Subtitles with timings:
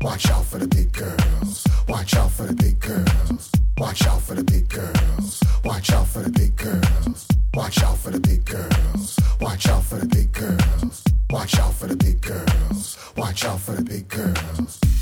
[0.00, 1.66] Watch out for the big girls.
[1.88, 3.50] Watch out for the big girls.
[3.78, 5.42] Watch out for the big girls.
[5.64, 7.26] Watch out for the big girls.
[7.54, 9.18] Watch out for the big girls.
[9.40, 11.04] Watch out for the big girls.
[11.30, 12.96] Watch out for the big girls.
[13.16, 14.97] Watch out for the big girls.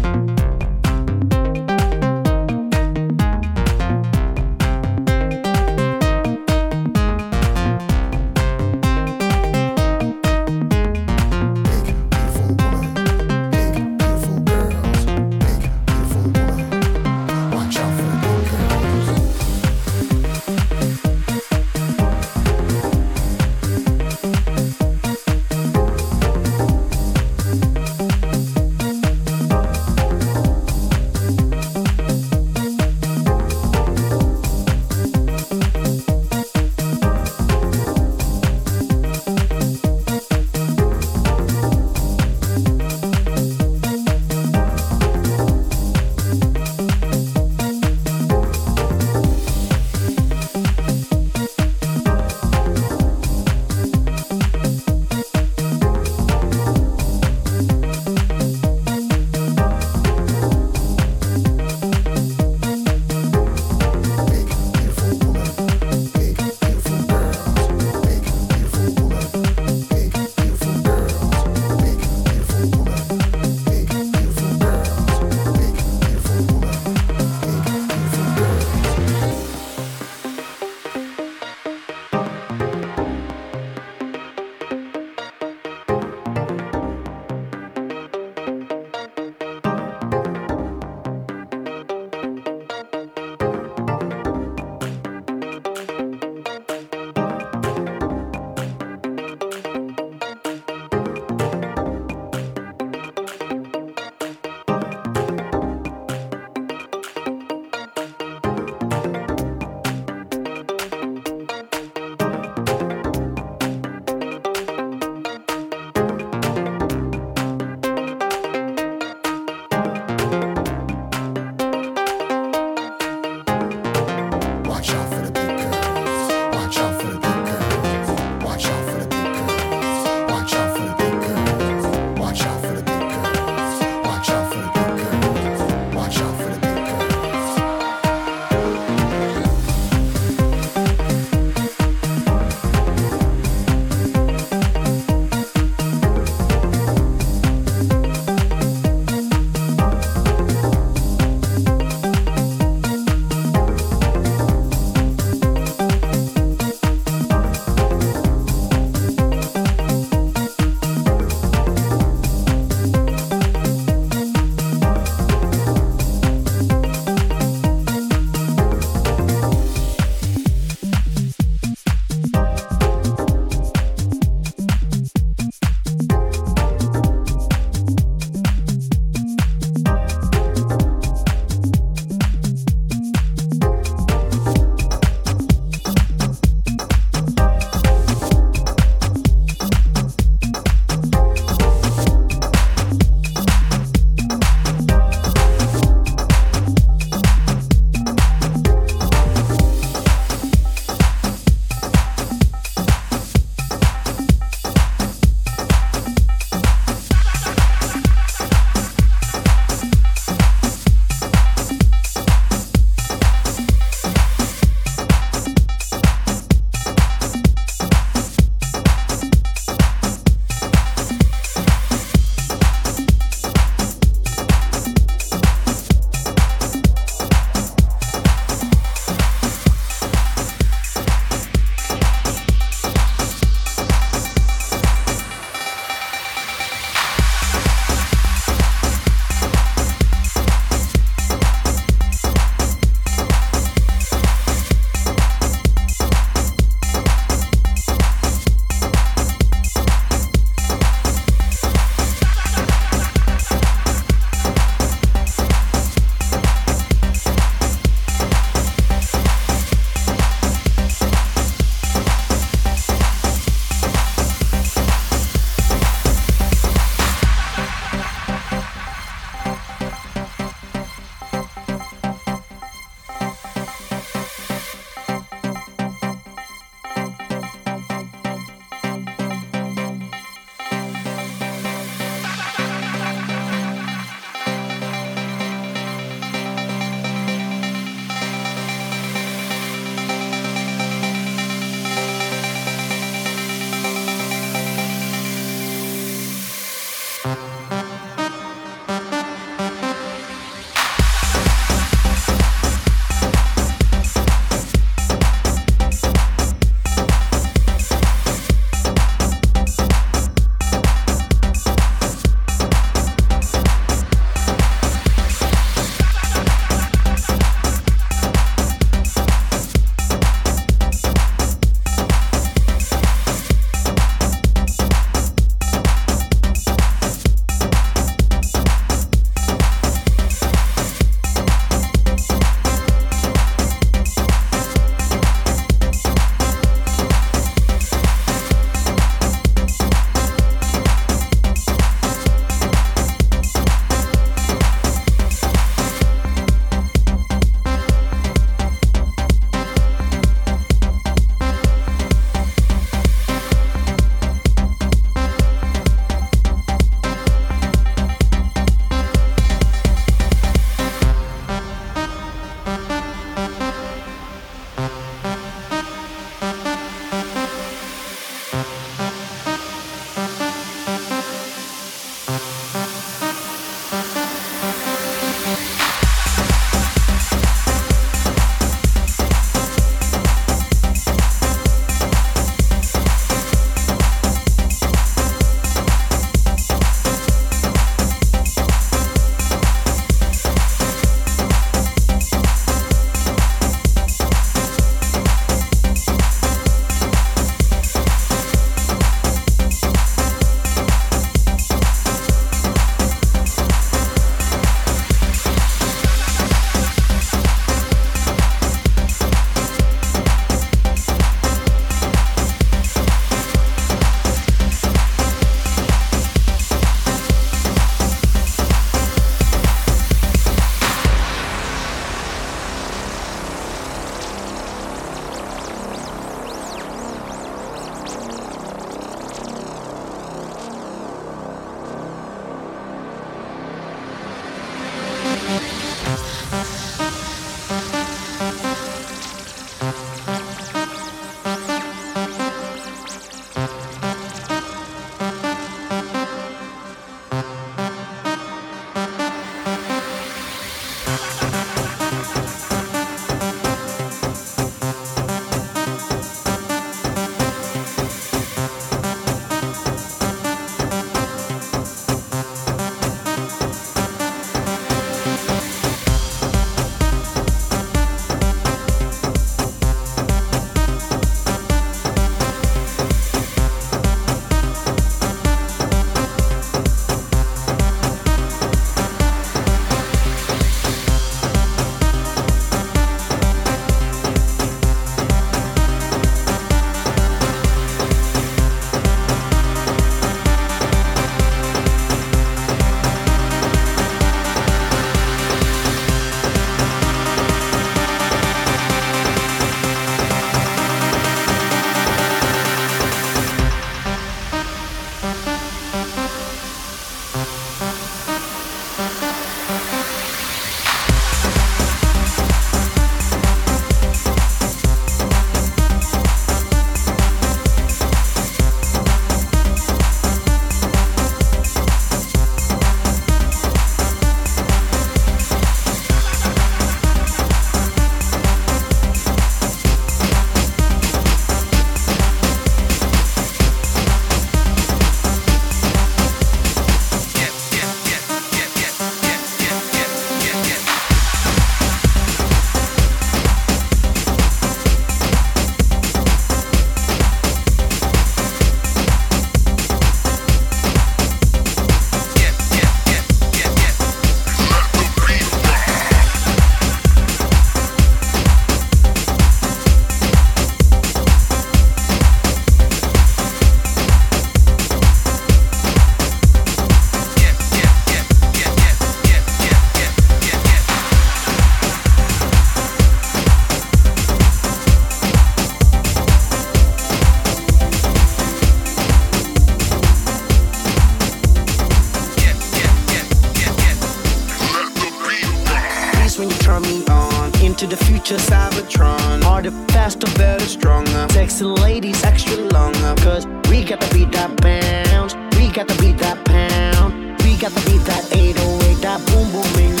[587.81, 589.41] to the future Cybertron.
[589.41, 591.25] Harder, faster, better, stronger.
[591.31, 593.15] Sexy ladies, extra longer.
[593.23, 595.33] Cause we got to beat that bounce.
[595.57, 597.41] We got to beat that pound.
[597.41, 600.00] We got to beat that 808, that boom boom, booming.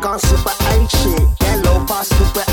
[0.00, 0.50] gone super
[0.88, 2.47] shit That low bar super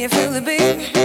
[0.00, 0.99] you feel the beat?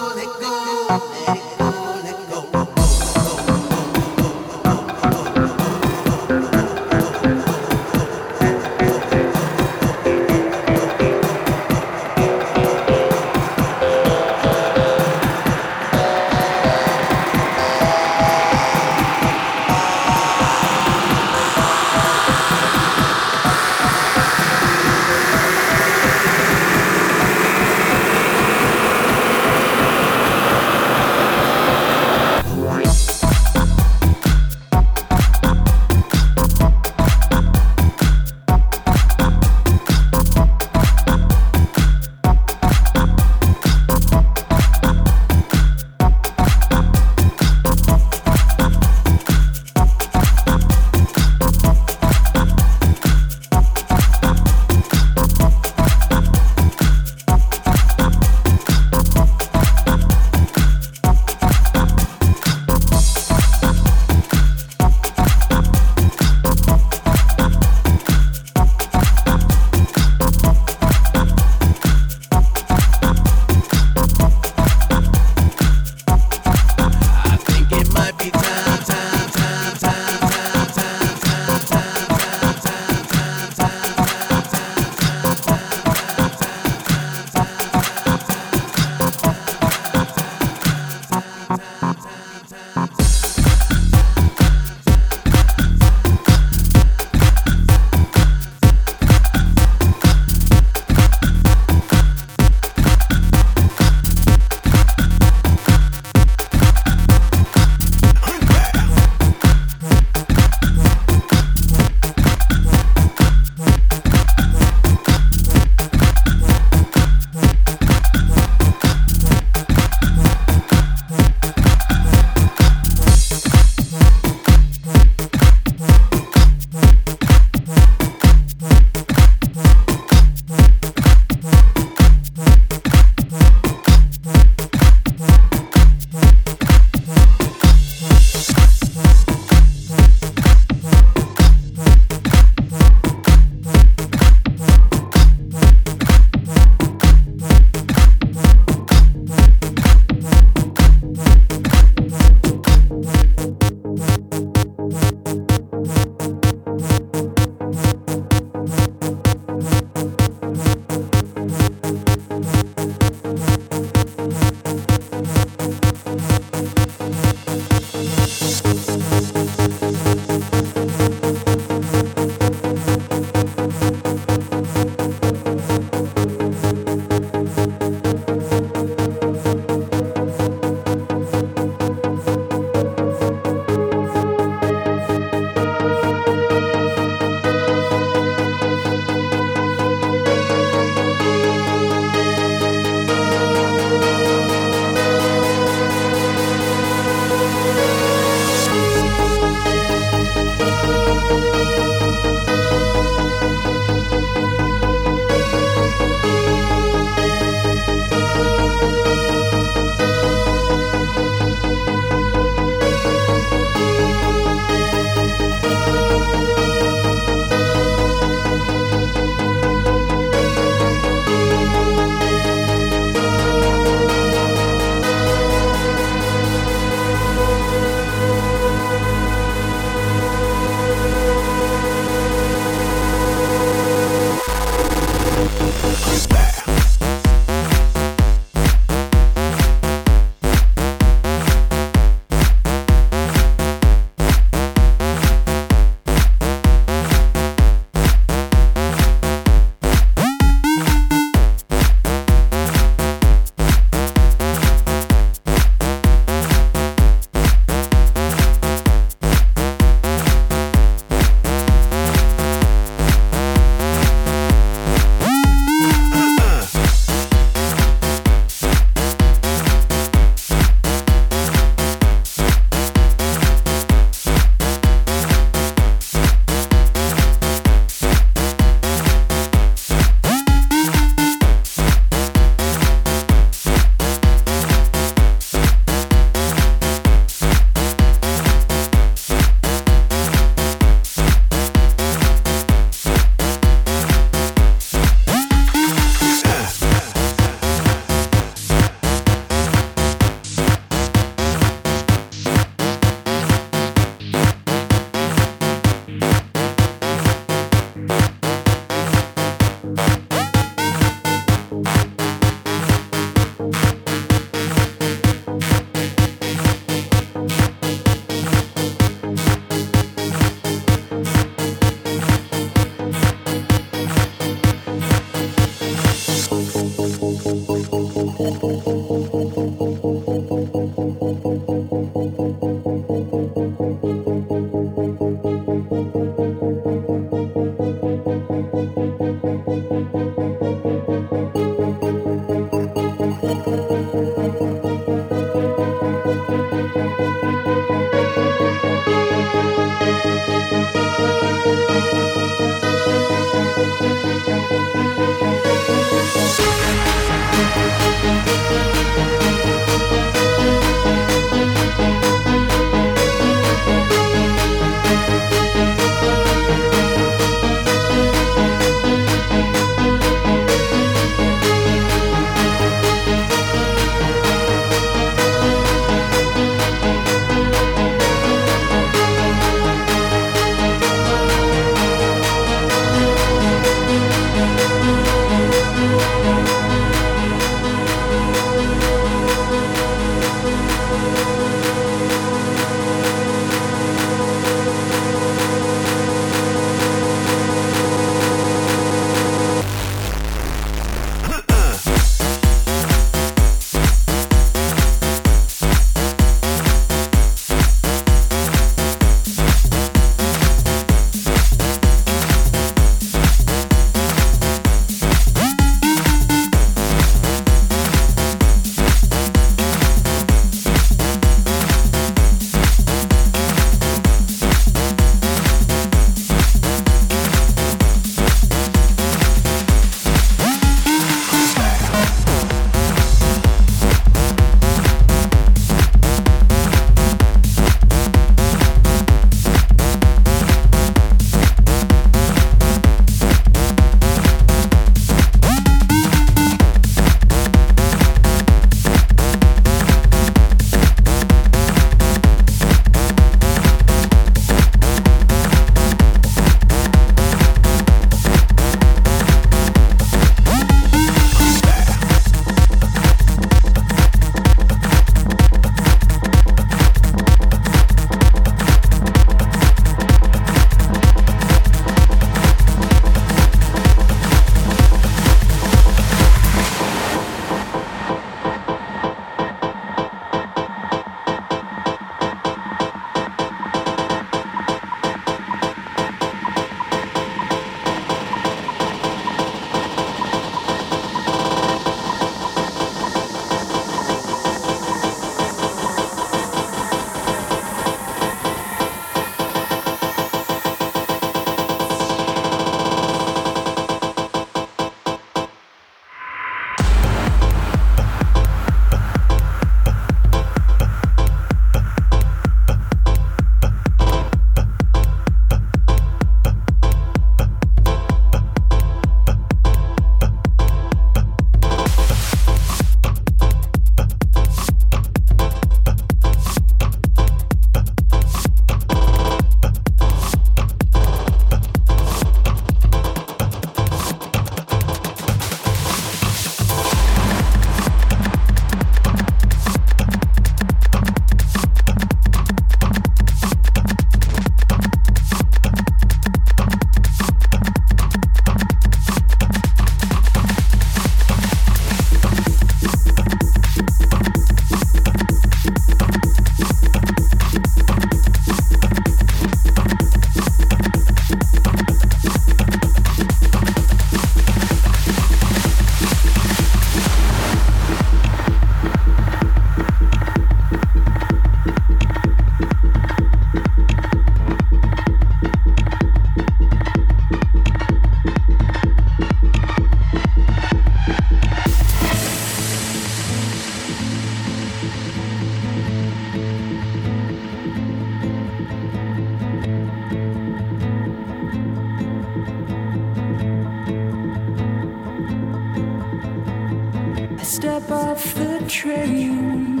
[597.76, 600.00] Step off the train.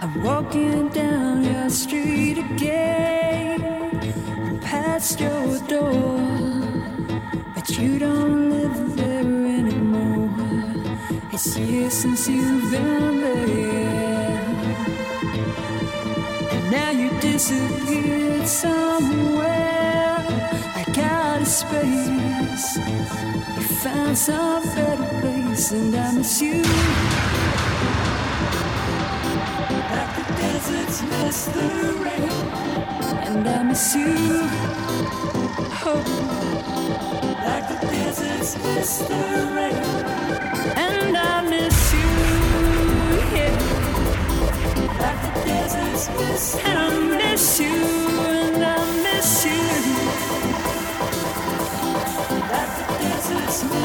[0.00, 3.60] I'm walking down your street again,
[4.62, 6.18] past your door,
[7.54, 9.20] but you don't live there
[9.60, 10.30] anymore.
[11.30, 14.46] It's years since you've been there,
[16.52, 19.77] and now you disappeared somewhere.
[21.48, 22.76] Space.
[22.76, 26.62] You found some better place, and I miss you.
[29.94, 31.68] Like the deserts miss the
[32.04, 32.30] rain,
[33.26, 34.14] and I miss you.
[35.86, 36.02] Oh,
[37.46, 39.22] like the deserts miss the
[39.56, 39.84] rain,
[40.76, 42.10] and I miss you.
[43.34, 43.56] Yeah,
[45.00, 46.80] like the deserts miss, and I
[47.16, 48.07] miss you,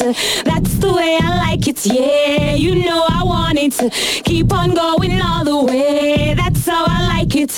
[0.00, 1.84] That's the way I like it.
[1.84, 3.76] Yeah, you know I want it.
[4.24, 6.34] Keep on going all the way.
[6.34, 7.50] That's how I like it.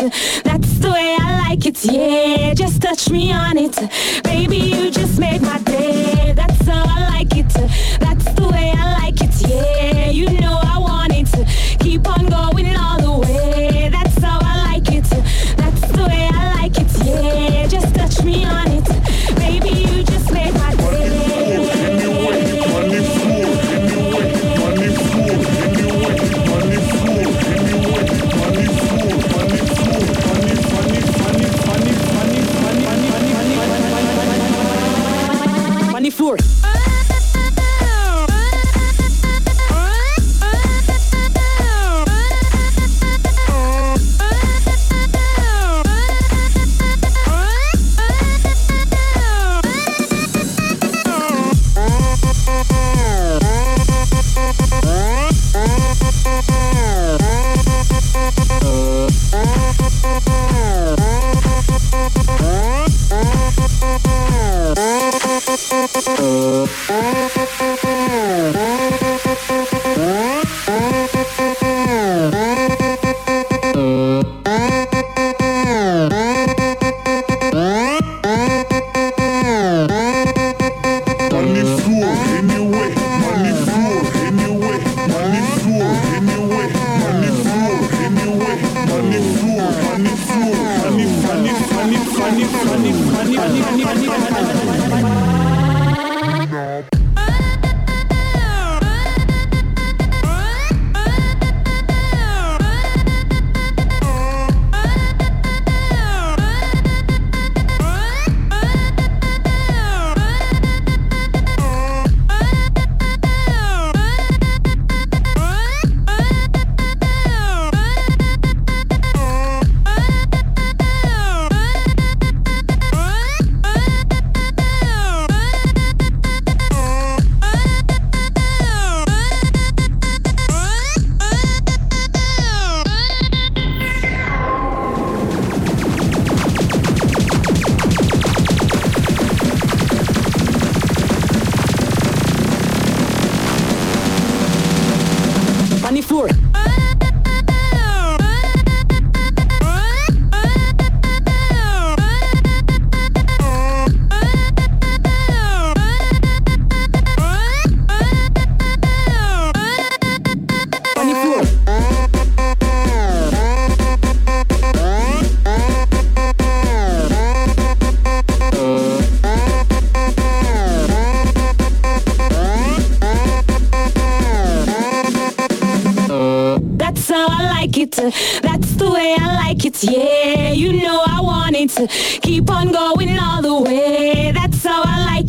[0.45, 1.85] That's the way I like it.
[1.85, 3.77] Yeah, just touch me on it.
[4.25, 6.33] Baby, you just made my day.
[6.35, 7.53] That's how I like it.
[8.01, 9.35] That's the way I like it.
[9.49, 11.31] Yeah, you know I want it.
[11.79, 13.02] Keep on going all the way.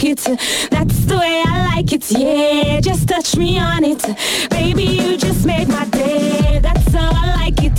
[0.03, 0.69] Like it.
[0.69, 2.11] That's the way I like it.
[2.11, 4.03] Yeah, just touch me on it.
[4.49, 6.59] Baby, you just made my day.
[6.61, 7.75] That's how I like it.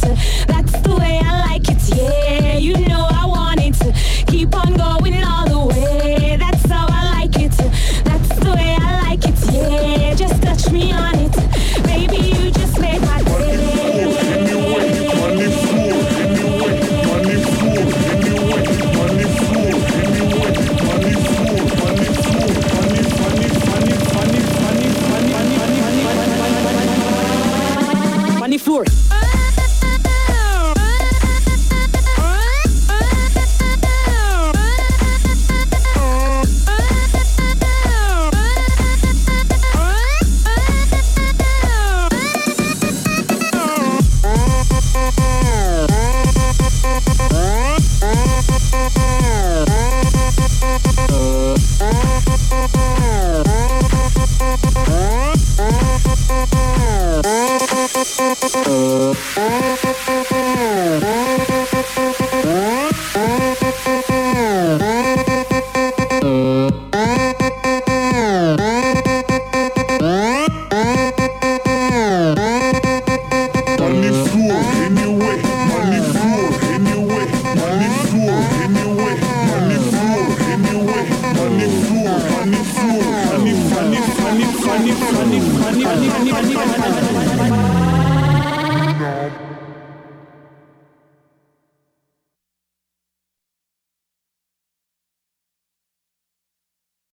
[0.47, 1.83] That's the way I like it.
[1.97, 3.77] Yeah, you know I want it.
[4.27, 5.54] Keep on going all the
[58.77, 59.84] Oh.